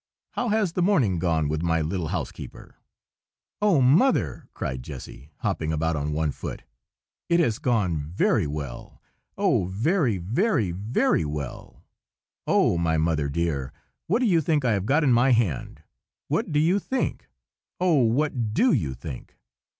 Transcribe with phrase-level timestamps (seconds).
[0.31, 2.77] How has the morning gone with my little housekeeper?"
[3.61, 6.63] "Oh, mother!" cried Jessy, hopping about on one foot,
[7.29, 8.99] "it has gone very well!
[9.37, 11.83] oh, very, very, very well!
[12.47, 13.73] Oh, my mother dear,
[14.07, 15.83] what do you think I have got in my hand?
[16.29, 17.29] What do you think?
[17.79, 19.37] oh, what do you think?"